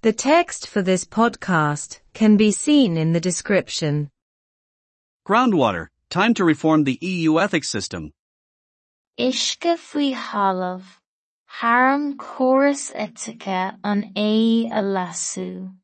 [0.00, 4.10] The text for this podcast can be seen in the description.
[5.26, 8.12] Groundwater, time to reform the EU ethics system.
[9.18, 10.84] Uisce faoi thalamh,
[11.60, 15.74] tharm córas eitice an é a lasú.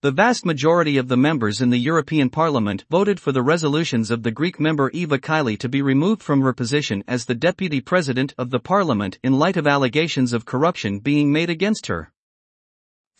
[0.00, 4.22] The vast majority of the members in the European Parliament voted for the resolutions of
[4.22, 8.32] the Greek member Eva Kaili to be removed from her position as the deputy president
[8.38, 12.10] of the parliament in light of allegations of corruption being made against her.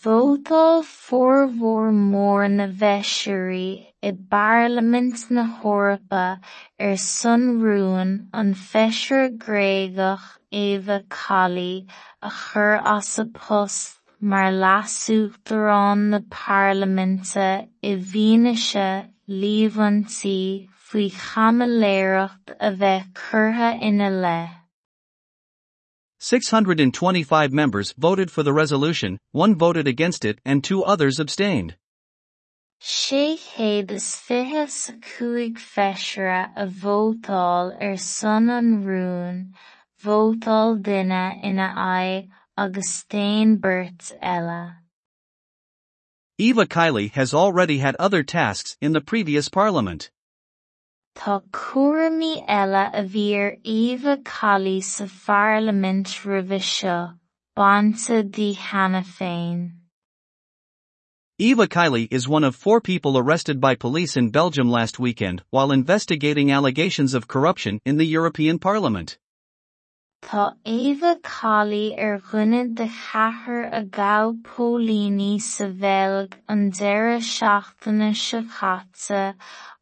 [0.03, 10.27] Vótáil formhór mór na bheisirí i Bparlamint na hEorpa ar er sonrúin an feisir gréagach
[10.51, 11.87] Eva Kaili
[12.21, 17.49] a chur as a post mar lasúachtarán na Parlaiminte
[17.93, 18.91] i bhfianaise
[19.29, 24.64] líomhanaití faoi chamaléireacht a bheith curtha ina leith.
[26.25, 31.77] 625 members voted for the resolution, one voted against it and two others abstained.
[32.81, 39.53] is fiche sa cúig feisire a vótáil ar son an rún,
[40.03, 44.77] vótáil duine ina aghaidh agus beirt eile.
[46.39, 50.11] Eva Kaili has already had other tasks in the previous parliament.
[51.15, 57.15] Tá cúramí eile a bhí ar Eva Kaili sa Pharlamint roimhe seo,
[57.57, 59.73] dí féin.
[61.39, 65.71] Eva Kaili is one of four people arrested by police in Belgium last weekend while
[65.71, 69.19] investigating allegations of corruption in the European Parliament.
[70.25, 77.27] Tá Eva Kaili ar er dhuine de chathair a gabhadh póilíní sa Bheilg an deireadh
[77.31, 79.35] seachtaine seo caite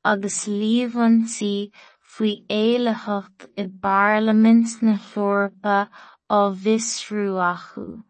[0.05, 1.71] agus líomhanaití
[2.15, 5.89] faoi éileacht i Bparlamint na hEorpa
[6.29, 8.03] á bhfiosrú.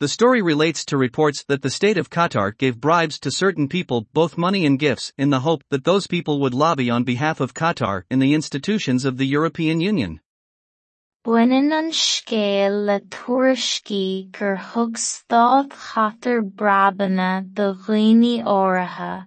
[0.00, 4.08] The story relates to reports that the state of Qatar gave bribes to certain people,
[4.14, 7.52] both money and gifts, in the hope that those people would lobby on behalf of
[7.52, 10.20] Qatar in the institutions of the European Union.
[11.24, 19.26] Baineann an scéal le tuairiscí gur thug Stáit Chatar Breabanna do dhaoine áirithe,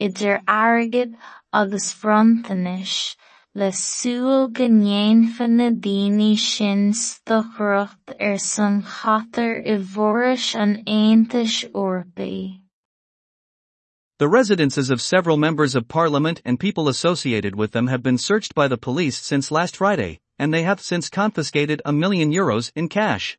[0.00, 1.14] idir airgid
[1.52, 3.14] agus frontanis,
[3.54, 11.64] le súil go ndéanfadh na daoine sin stochracht ar san chatar i bhforais an Aontais
[11.70, 12.62] Eorpaí.
[14.18, 18.56] The residences of several members of parliament and people associated with them have been searched
[18.56, 22.88] by the police since last Friday, and they have since confiscated a million euros in
[22.88, 23.38] cash.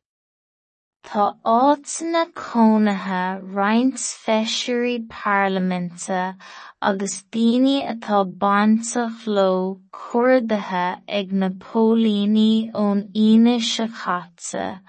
[1.02, 6.36] Tá áit na cónaithe roinnt feisirí Parlaiminte
[6.82, 14.80] agus daoine atá baintach leo cuardaithe ag na póilíní ón Fhianais a Chaite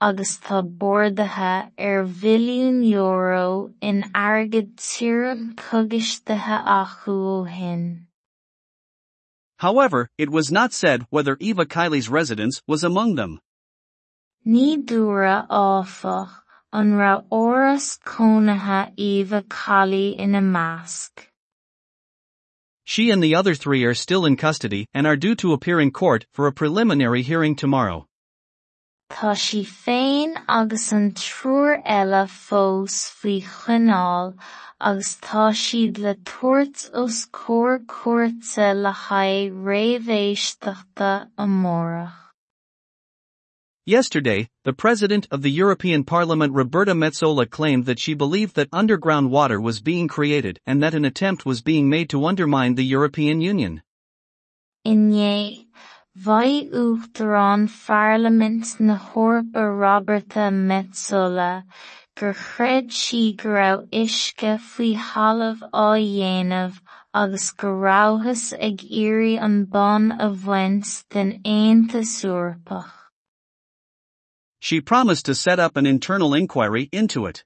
[0.00, 7.84] agus tá bordaithe ar bhilliún euro in airgid tíreann cogaistethe acu ó shin.
[9.60, 13.40] However, it was not said whether Eva Kaili's residence was among them.
[14.46, 16.30] Ní dúra áfach
[16.72, 19.44] an ra óras cónaithe Eva
[20.16, 21.28] in a mask.
[22.84, 25.90] She and the other three are still in custody and are due to appear in
[25.90, 28.06] court for a preliminary hearing tomorrow.
[29.10, 34.34] Tá sí féin agus an eile fós faoi choinneáil
[34.80, 42.12] agus tá siad le tuairt os cuairte le haghaidh réamhéisteachta amórach.
[43.84, 49.32] Yesterday, the president of the European Parliament Roberta Metsola claimed that she believed that underground
[49.32, 53.40] water was being created and that an attempt was being made to undermine the European
[53.40, 53.82] Union.
[54.86, 55.66] Inné,
[56.18, 61.62] bhaidh uachtarán Pharlamint na hEorpa Roberta Metsola
[62.16, 66.80] gur chreid si go raibh uisce faoi thalamh á dhéanamh
[67.14, 72.24] agus go rabhthas ag iarraidh an a bhaint den Aontas.
[74.58, 77.44] She promised to set up an internal inquiry into it.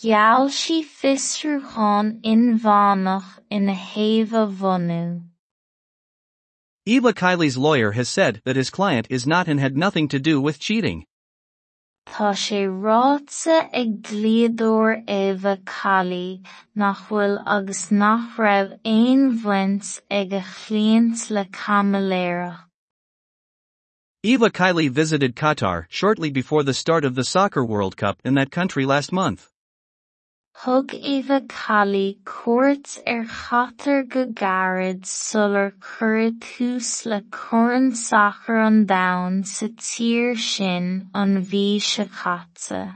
[0.00, 5.29] Gheall sí fiosrúcháin inmhánach ina thaobh vonú.
[6.86, 10.40] Eva Kaili's lawyer has said that his client is not and had nothing to do
[10.40, 11.04] with cheating.
[12.06, 16.42] Tá sé ráitsa ag dlíodóir Eva Kaili
[16.74, 22.58] nach bhfuil agus nach raibh aon bhaint ag a le.
[24.22, 28.50] Eva Kaili visited Qatar shortly before the start of the Soccer World Cup in that
[28.50, 29.50] country last month.
[30.52, 38.84] Thug Eva Kaili cuairt ar chatar go gairid sular cuireadh tús le corrainn sacr an
[38.84, 42.94] domhan sa tír sin an bhí seo caite.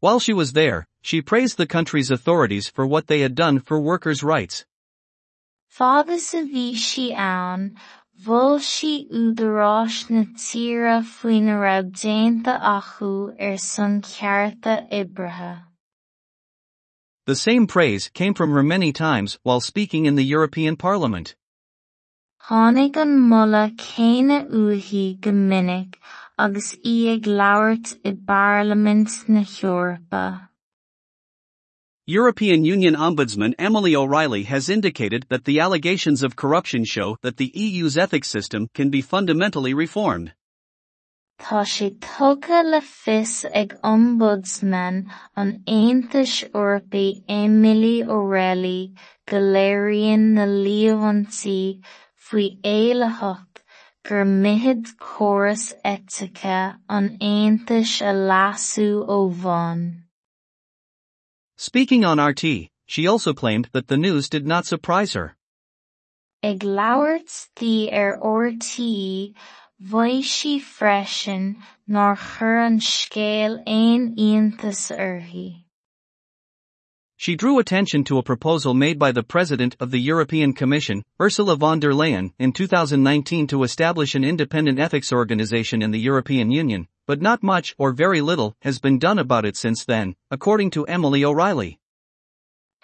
[0.00, 3.78] While she was there, she praised the country's authorities for what they had done for
[3.78, 4.64] workers' rights.
[5.68, 7.76] Fada sa bhí si ann,
[8.20, 15.71] bhfuil si údarás na tíre faoin raibh déanta acu ar san cearta ibrithe.
[17.24, 21.36] The same praise came from her many times while speaking in the European Parliament.
[22.48, 25.30] Tháinig mulla céine uathaí go
[26.36, 30.48] agus í ag i Bparlamint na Heorpa.
[32.06, 37.52] European Union Ombudsman Emily O'Reilly has indicated that the allegations of corruption show that the
[37.54, 40.32] EU's ethics system can be fundamentally reformed.
[41.42, 48.94] Tá sé tugadh le fios ag Ombudsman an Aontais Eorpaí Emily O'Reilly
[49.26, 50.46] go léiríonn na
[52.24, 53.64] faoi éileacht
[54.04, 59.20] gur mithid córas eitice an Aontais a lasú ó.
[61.56, 65.36] Speaking on RTE, she also claimed that the news did not surprise her.
[66.44, 69.34] Ag labhairt tí ar er RTE,
[77.16, 81.56] She drew attention to a proposal made by the President of the European Commission, Ursula
[81.56, 86.86] von der Leyen, in 2019 to establish an independent ethics organization in the European Union,
[87.08, 90.86] but not much or very little has been done about it since then, according to
[90.86, 91.80] Emily O'Reilly.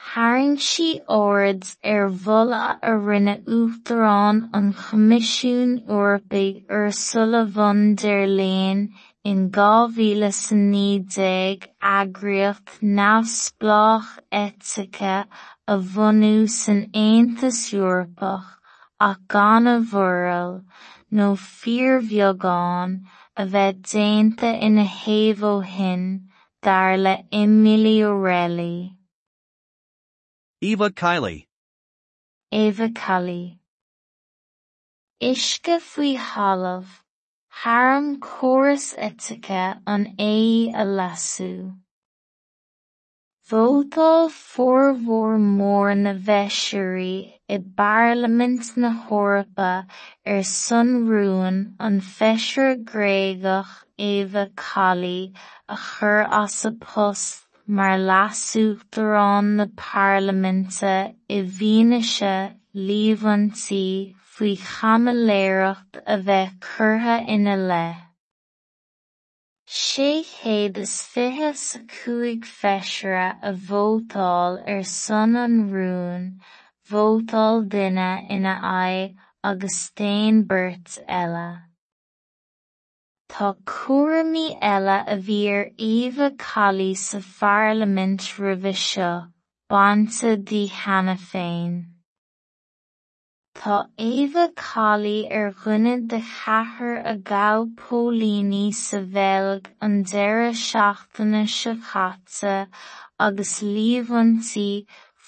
[0.06, 2.58] Tharraing sí óiread ar bhula
[2.88, 8.92] a rinne uachtarán an Choimisiún Eorpaigh Ursula von der Leyen
[9.24, 15.26] in 2019 eagraíocht neamhspleách eitice
[15.66, 18.46] a bhunú san Aontas Eorpach
[19.00, 20.62] ach gan a bhfoireáil
[21.10, 23.02] nó fíorbheagán
[23.36, 26.30] a bheith déanta ina thaobh ó shin
[26.62, 28.97] dar le Emily O'Reilly.
[30.60, 31.46] Eva Kaili.
[32.50, 32.88] Eva.
[35.22, 36.88] Uisce faoi thalamh,
[37.62, 41.78] tharraing córas eitice an é a lasú.
[43.48, 49.86] Vótáil formhór mór na bheisirí i Bparlamint na Heorpa ar
[50.26, 55.32] er sonrúin an feisir gréagach Eva Kaili
[55.68, 56.64] a chur as
[57.76, 60.92] mar leasúachtarán na Parlaiminte
[61.28, 62.56] i bhfianaise
[62.88, 68.04] líomhantaí faoi chamaléireacht a bheith curtha ina leith.
[69.80, 72.48] Sé chéad is fiche sa cúig
[73.42, 73.52] a
[75.44, 76.40] an rún,
[76.88, 79.14] vótáil duine ina aghaidh
[79.44, 80.98] agus téann beirt.
[83.28, 89.28] Tá cúramí eile a bhír Oíche Cailí sa Pharlaimint roimhe seo,
[89.68, 91.74] bainte dí cheana féin.
[93.54, 93.76] Tá
[94.06, 101.76] Oíche Cailí ar dhuine de chathair a ghabh pólíní sa bheilg an deire seachtaine se
[101.92, 102.66] chatte
[103.28, 104.68] agus líomhantí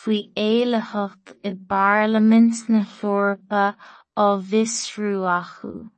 [0.00, 3.64] faoi éileacht i Barlamint na Heorpa
[4.16, 5.90] ó mhisrú acu.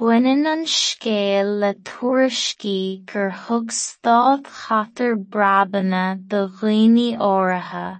[0.00, 7.98] Baineann an scéal le tuairiscí gur thug Stáit Cheatar Breabanna do dhaoine áirithe,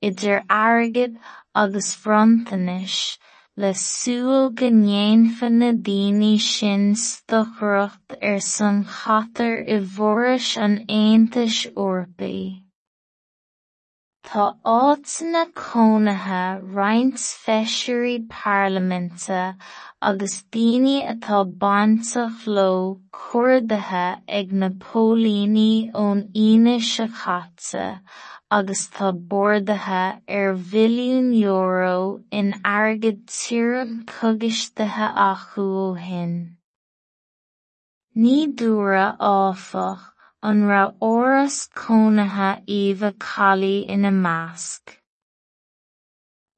[0.00, 1.18] idir airgid
[1.62, 3.18] agus frontanis,
[3.56, 11.66] le súil go ndéanfadh na daoine sin stochracht ar san chatar i bhforais an Aontais
[11.74, 12.62] Eorpaí.
[14.28, 16.42] Tá áiteanna cónaithe
[16.74, 19.40] roinnt feisirí Parlaiminte
[20.10, 24.04] agus daoine atá bainteach leo cuardaithe
[24.40, 27.98] ag na póilíní ón Fhianaise Chaite
[28.58, 30.04] agus tá bordaithe
[30.38, 36.34] ar mhilliún euro in airgid tíreann cogaistethe acu ó shin.
[38.14, 40.11] Ní dúradh áfach
[40.50, 44.96] an raibh óras cónaithe Eva Caillí ina measc.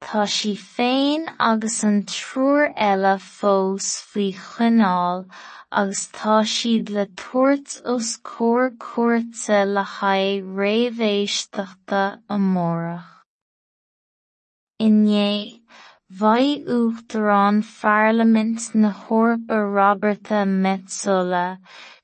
[0.01, 5.25] Tá sí féin agus an triúr eile fós faoi choinneáil
[5.81, 12.03] agus tá siad le tabhairt os comhair cuairte le haghaidh réamhéisteachta
[12.37, 13.11] amórach.
[14.87, 15.61] Inné,
[16.21, 21.47] bhaidh uachtarán Pharlamint na Heorpa Roberta Metsola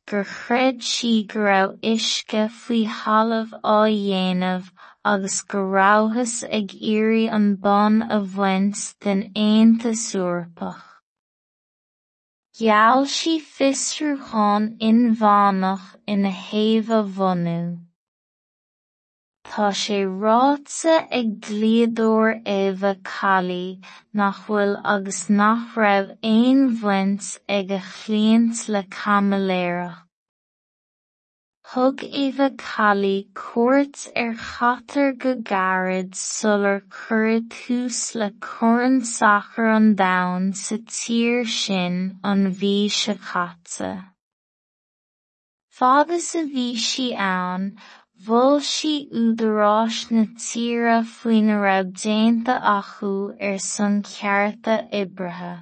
[0.07, 4.71] gur chreid si go raibh uisce faoi thalamh á dhéanamh
[5.11, 10.83] agus go rabhthas ag iarraidh an bonn a bhaint den Aontas Eorpach.
[12.57, 17.59] Gheall sí fiosrúcháin inmhánach ina thaobh bhunú.
[19.43, 23.81] Tá sé ráite ag dlíodóir Éva Caillí
[24.13, 30.07] nach bhfuil agus nach raibh aon bhaint ag a chlaíonn le camailéireacht.
[31.71, 39.95] Thug Éva Caillí cuairt ar chatar go gairid sular cuireadh tús le corrainn sacr an
[39.95, 43.91] domhan sa tír sin an bhí seo caite.
[45.69, 47.77] Fada sa bhí si ann,
[48.25, 53.11] bhfuil si údaráis na tíre faoin raibh déanta acu
[53.49, 55.53] ar son cearta oibrithe.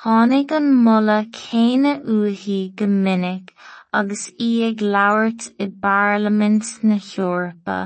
[0.00, 3.54] Tháinig an mula céanna uathaí go minic
[4.00, 7.80] agus í ag labhairt i bParlaimint na Heorpa.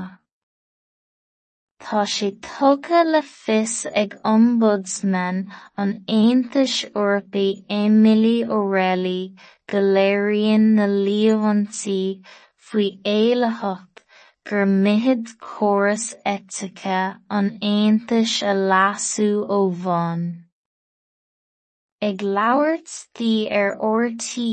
[1.81, 5.41] Tá sé tugadh le fios ag Ombudsman
[5.77, 7.47] an Aontais Eorpaí
[7.79, 9.33] Emily O'Reilly
[9.71, 11.99] go léiríonn na líomhaintí
[12.71, 14.01] faoi éileacht
[14.49, 16.99] gur mithid córas eitice
[17.37, 20.21] an Aontais a leasú ó bhonn.
[22.09, 24.51] Ag labhairt tí ar RTí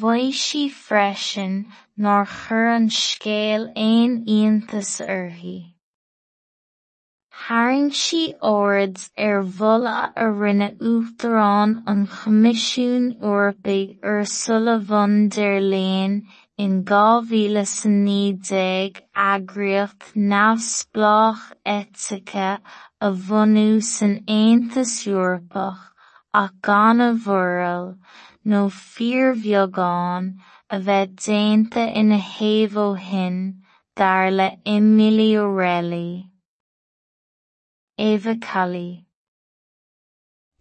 [0.00, 1.54] Bhaidhsí freisin
[2.06, 5.58] nár chur an scéal aon Aontas uirthi.
[7.42, 15.60] Tharraing sí ard ar bhula a rinne uachtarán an Choimisiún Eorpaigh Ursula von der
[16.58, 21.44] in dhá mhíle sa níodeag eagraíocht neamhspleách
[21.74, 22.48] eitice
[23.06, 25.82] a bhunú san Aontas Eorpach
[26.42, 27.86] ach gan a mhoireáil
[28.44, 30.28] nó fíorbheagán
[30.70, 33.38] a bheith déanta ina thaobh ó shin
[33.96, 34.28] dar
[34.66, 36.28] O'Reilly.
[37.98, 39.04] Eva Kaili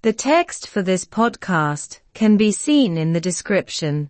[0.01, 4.10] The text for this podcast can be seen in the description.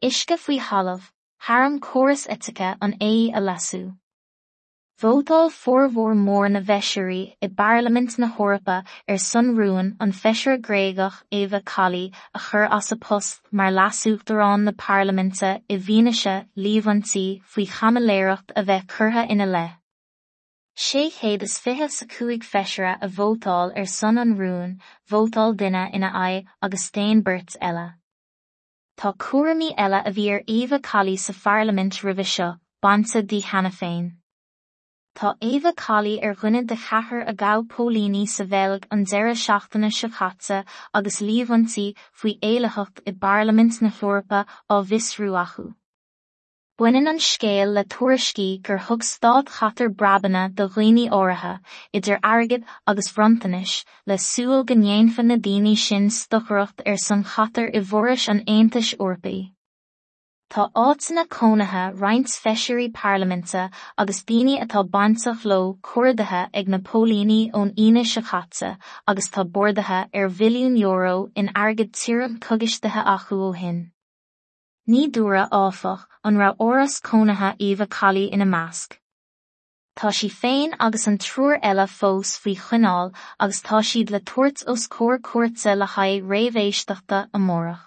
[0.00, 1.10] Uisce faoi thalamh,
[1.44, 3.96] tharm córas eitice an é a lasú.
[5.00, 8.76] Vótáil formhór mór na bheisirí i bParlaimint na Heorpa
[9.08, 14.70] ar sonrúin an feisir gréagach Éva Caillí a chur as a post mar lasúachtarrán na
[14.70, 19.66] Parlaiminte i bhíneise líomhaintí faoi chamaléireacht a bheith curtha ina le.
[20.76, 24.78] sé chéad is fiche sa cuaig feisire a bhótáil ar son an rún,
[25.10, 27.97] bhótáil duine ina aghaidh agus téin burt eile.
[28.98, 34.16] tá cuaramí eile a bhíar Éha Calí sa Farlamint roimhe seo, bansa dí hena féin.
[35.14, 39.92] Tá Éha Calí ar ghuine de chathair a gabh pólíní sa bhelg an deire seachtainna
[39.92, 45.74] se chatte agus líomhansaí faoi éilehacht i Barlamint na Florpa ó visrú achu.
[46.78, 51.54] Buineann an scéal le tuairiscí gur thug stáit chatar brabanna do dhaoine áirithe
[52.00, 53.72] idir airgid agus frontanis
[54.06, 58.92] le súil go ndéanfan na daoine sin stochaireacht ar san chatar i bhforais an Aontais
[59.00, 59.42] Eorpaí.
[60.54, 63.66] Tá áiteanna cónaithe roinnt feisirí parlaiminte
[64.04, 69.50] agus daoine atá baintach leo cuardaithe ag na póilíní ón ine se chaite agus tá
[69.58, 73.88] bordaithe ar bhiliún euro in airgid tíreach cogisteithe acu ó hin.
[74.88, 78.96] Ní dúra áfach an ra óras cónaithe Eva Caillí ina measc.
[79.94, 84.64] Tá si féin agus an trúr eile fós faoi chunáil agus tá siad le tuairt
[84.66, 87.82] os cóir cuairte le haid réimhéisteachta amórach.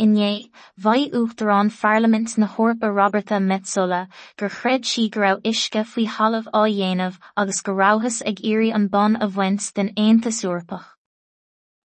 [0.00, 6.08] Inné, bhaid uachtarrán Pharlaimint na Heorpa Roberta Metsola gur chreid si go raibh uisce faoi
[6.16, 10.84] thalamh á dhéanamh agus go rabhthas ag iarraidh an bonn a bhaint den Aontas Eorpach.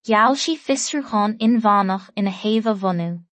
[0.07, 3.26] Gheall si fiosrúcháin inmhánach ina thaobh bhunú.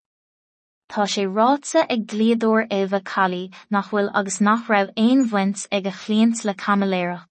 [0.87, 5.87] Tá sé ráite ag dlíodóir Éva Caillí nach bhfuil agus nach raibh aon bhaint ag
[5.87, 7.27] a chlíont le camailéireacht.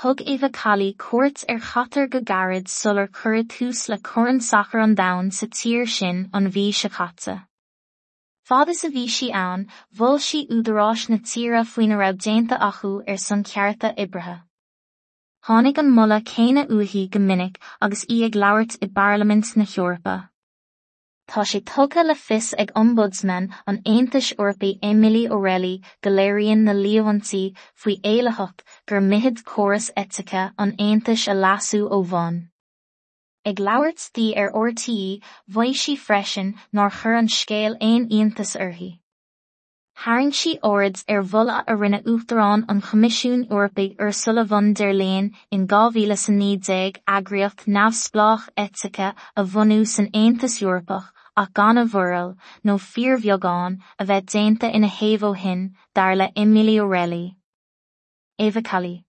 [0.00, 4.94] Thug Éva Caillí cuairt ar chatar go gairid sular cuireadh tús le corrainn sacr an
[4.94, 7.42] domhan sa tír sin an bhí seo caite.
[8.44, 13.18] Fada sa bhí si ann, bhfuil si údaráis na tíre faoine raibh déanta acu ar
[13.26, 14.42] san cearta ibrithe.
[15.44, 20.16] Tháinig an mula céine uathaí go minic agus í ag labhairt i bParlaimint na Heorpa.
[21.28, 27.42] tá sé tucha le fis ag ombudsman an Aontais Orpaí Emily O'Reilly goléiríonn na líomhantaí
[27.82, 32.38] faoi éilehacht gur mihid choras etica an Aontais a lasú ó bhain.
[33.44, 35.20] Ag leharirtí ar ortaí
[35.56, 38.90] bhaid si freisin ná chur an scéal éon Aontas orthaí.
[40.02, 45.32] Harann si óids ar bhla a rinne uachtarrán an Chomisiún Orpaigh ar Sullivan der Léin
[45.50, 51.84] in 2009 agriocht nafsplách etica a bhhanú san Aontas Eorpach ach gan a
[52.64, 55.60] nó fíorbheagán a bheith déanta ina thaobh ó shin
[55.94, 57.22] dar le.
[58.38, 59.07] Eva Cully